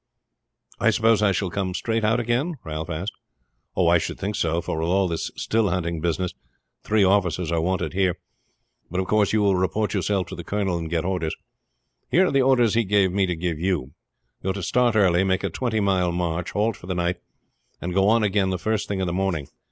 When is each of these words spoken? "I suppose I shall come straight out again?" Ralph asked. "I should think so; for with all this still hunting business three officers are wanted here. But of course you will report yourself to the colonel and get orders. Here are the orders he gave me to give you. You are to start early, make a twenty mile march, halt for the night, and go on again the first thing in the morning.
"I 0.79 0.89
suppose 0.89 1.21
I 1.21 1.31
shall 1.31 1.51
come 1.51 1.75
straight 1.75 2.03
out 2.03 2.19
again?" 2.19 2.55
Ralph 2.63 2.89
asked. 2.89 3.11
"I 3.77 3.99
should 3.99 4.17
think 4.19 4.35
so; 4.35 4.59
for 4.59 4.79
with 4.79 4.87
all 4.87 5.07
this 5.07 5.29
still 5.35 5.69
hunting 5.69 6.01
business 6.01 6.33
three 6.83 7.03
officers 7.03 7.51
are 7.51 7.61
wanted 7.61 7.93
here. 7.93 8.17
But 8.89 8.99
of 8.99 9.05
course 9.05 9.31
you 9.31 9.43
will 9.43 9.55
report 9.55 9.93
yourself 9.93 10.25
to 10.29 10.35
the 10.35 10.43
colonel 10.43 10.79
and 10.79 10.89
get 10.89 11.05
orders. 11.05 11.35
Here 12.09 12.25
are 12.25 12.31
the 12.31 12.41
orders 12.41 12.73
he 12.73 12.83
gave 12.83 13.11
me 13.11 13.27
to 13.27 13.35
give 13.35 13.59
you. 13.59 13.91
You 14.41 14.49
are 14.49 14.53
to 14.53 14.63
start 14.63 14.95
early, 14.95 15.23
make 15.23 15.43
a 15.43 15.51
twenty 15.51 15.79
mile 15.79 16.11
march, 16.11 16.49
halt 16.49 16.77
for 16.77 16.87
the 16.87 16.95
night, 16.95 17.17
and 17.79 17.93
go 17.93 18.09
on 18.09 18.23
again 18.23 18.49
the 18.49 18.57
first 18.57 18.87
thing 18.87 19.01
in 19.01 19.05
the 19.05 19.13
morning. 19.13 19.49